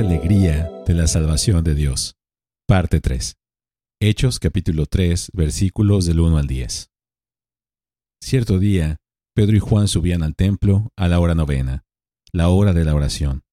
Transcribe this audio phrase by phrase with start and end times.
[0.00, 2.16] alegría de la salvación de Dios.
[2.68, 3.36] Parte 3.
[4.00, 6.90] Hechos capítulo 3 versículos del 1 al 10.
[8.22, 8.98] Cierto día,
[9.34, 11.84] Pedro y Juan subían al templo a la hora novena,
[12.32, 13.44] la hora de la oración.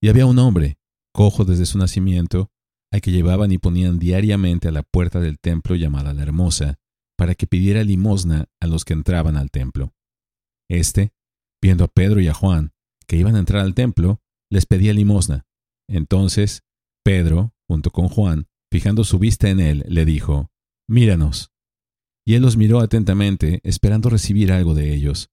[0.00, 0.78] Y había un hombre,
[1.12, 2.50] cojo desde su nacimiento,
[2.90, 6.78] al que llevaban y ponían diariamente a la puerta del templo llamada la Hermosa,
[7.18, 9.92] para que pidiera limosna a los que entraban al templo.
[10.70, 11.12] Este,
[11.62, 12.72] viendo a Pedro y a Juan,
[13.06, 15.46] que iban a entrar al templo, les pedía limosna.
[15.92, 16.62] Entonces,
[17.04, 20.50] Pedro, junto con Juan, fijando su vista en él, le dijo,
[20.88, 21.50] Míranos.
[22.26, 25.28] Y él los miró atentamente, esperando recibir algo de ellos.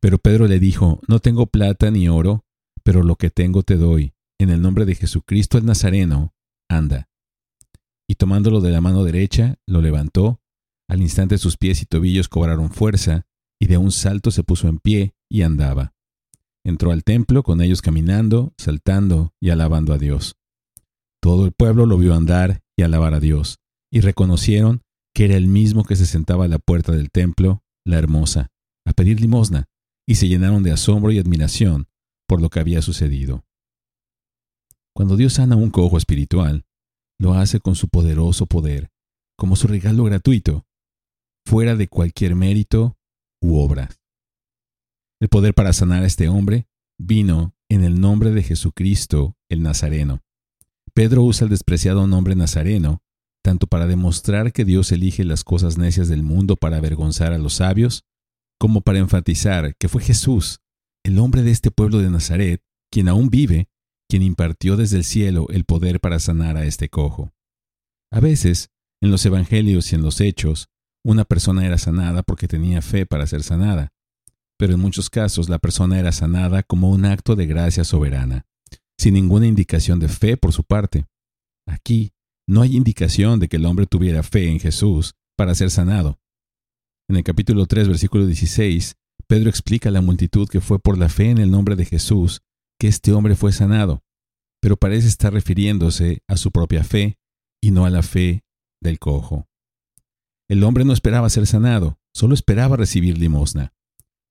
[0.00, 2.44] Pero Pedro le dijo, No tengo plata ni oro,
[2.84, 4.12] pero lo que tengo te doy.
[4.38, 6.34] En el nombre de Jesucristo el Nazareno,
[6.68, 7.08] anda.
[8.08, 10.40] Y tomándolo de la mano derecha, lo levantó.
[10.88, 13.26] Al instante sus pies y tobillos cobraron fuerza,
[13.60, 15.94] y de un salto se puso en pie y andaba.
[16.64, 20.36] Entró al templo con ellos caminando, saltando y alabando a Dios.
[21.20, 23.58] Todo el pueblo lo vio andar y alabar a Dios,
[23.92, 24.82] y reconocieron
[25.14, 28.50] que era el mismo que se sentaba a la puerta del templo, la hermosa,
[28.86, 29.66] a pedir limosna,
[30.06, 31.86] y se llenaron de asombro y admiración
[32.26, 33.44] por lo que había sucedido.
[34.94, 36.64] Cuando Dios sana un cojo espiritual,
[37.18, 38.90] lo hace con su poderoso poder,
[39.36, 40.66] como su regalo gratuito,
[41.46, 42.96] fuera de cualquier mérito
[43.42, 43.90] u obra.
[45.24, 50.22] El poder para sanar a este hombre vino en el nombre de Jesucristo el Nazareno.
[50.92, 53.02] Pedro usa el despreciado nombre Nazareno
[53.42, 57.54] tanto para demostrar que Dios elige las cosas necias del mundo para avergonzar a los
[57.54, 58.04] sabios,
[58.60, 60.60] como para enfatizar que fue Jesús,
[61.02, 63.70] el hombre de este pueblo de Nazaret, quien aún vive,
[64.10, 67.32] quien impartió desde el cielo el poder para sanar a este cojo.
[68.12, 68.68] A veces,
[69.00, 70.68] en los evangelios y en los hechos,
[71.02, 73.93] una persona era sanada porque tenía fe para ser sanada,
[74.58, 78.46] pero en muchos casos la persona era sanada como un acto de gracia soberana,
[78.98, 81.06] sin ninguna indicación de fe por su parte.
[81.66, 82.12] Aquí,
[82.46, 86.18] no hay indicación de que el hombre tuviera fe en Jesús para ser sanado.
[87.08, 91.08] En el capítulo 3, versículo 16, Pedro explica a la multitud que fue por la
[91.08, 92.42] fe en el nombre de Jesús
[92.78, 94.02] que este hombre fue sanado,
[94.60, 97.18] pero parece estar refiriéndose a su propia fe
[97.62, 98.44] y no a la fe
[98.82, 99.46] del cojo.
[100.48, 103.72] El hombre no esperaba ser sanado, solo esperaba recibir limosna.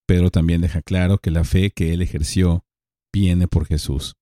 [0.08, 2.66] Pedro también deja claro que la fe que él ejerció
[3.14, 4.16] viene por Jesús.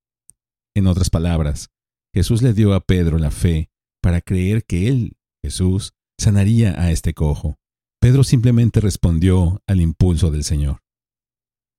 [0.75, 1.69] En otras palabras,
[2.13, 3.69] Jesús le dio a Pedro la fe
[4.01, 7.57] para creer que él, Jesús, sanaría a este cojo.
[7.99, 10.81] Pedro simplemente respondió al impulso del Señor.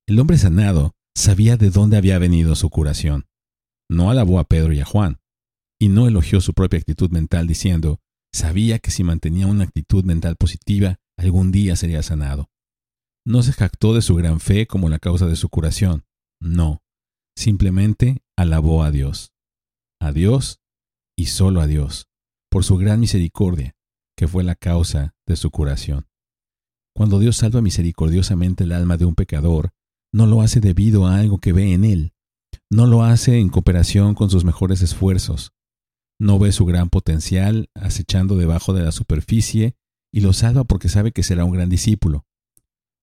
[0.09, 3.27] El hombre sanado sabía de dónde había venido su curación.
[3.91, 5.21] No alabó a Pedro y a Juan,
[5.81, 8.01] y no elogió su propia actitud mental diciendo,
[8.33, 12.52] sabía que si mantenía una actitud mental positiva, algún día sería sanado.
[13.25, 16.05] No se jactó de su gran fe como la causa de su curación.
[16.41, 16.83] No,
[17.37, 19.33] simplemente alabó a Dios.
[20.01, 20.61] A Dios
[21.17, 22.09] y solo a Dios
[22.51, 23.75] por su gran misericordia,
[24.17, 26.07] que fue la causa de su curación.
[26.95, 29.71] Cuando Dios salva misericordiosamente el alma de un pecador,
[30.13, 32.13] no lo hace debido a algo que ve en él,
[32.71, 35.53] no lo hace en cooperación con sus mejores esfuerzos,
[36.21, 39.75] no ve su gran potencial acechando debajo de la superficie
[40.13, 42.27] y lo salva porque sabe que será un gran discípulo.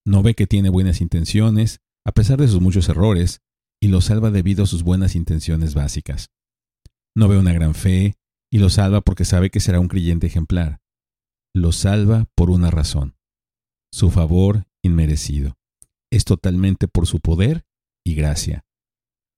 [0.06, 3.40] No ve que tiene buenas intenciones, a pesar de sus muchos errores,
[3.82, 6.30] y lo salva debido a sus buenas intenciones básicas.
[7.16, 8.16] No ve una gran fe,
[8.52, 10.80] y lo salva porque sabe que será un creyente ejemplar.
[11.54, 13.16] Lo salva por una razón,
[13.92, 15.56] su favor inmerecido.
[16.12, 17.64] Es totalmente por su poder
[18.04, 18.64] y gracia.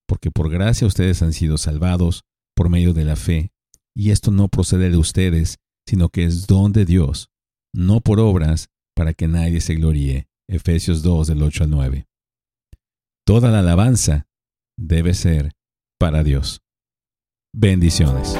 [0.06, 2.24] Porque por gracia ustedes han sido salvados
[2.54, 3.52] por medio de la fe,
[3.94, 7.30] y esto no procede de ustedes, sino que es don de Dios,
[7.74, 10.28] no por obras, para que nadie se gloríe.
[10.48, 12.06] Efesios 2 del 8 al 9.
[13.26, 14.26] Toda la alabanza
[14.78, 15.52] debe ser
[15.98, 16.60] para Dios.
[17.54, 18.36] Bendiciones.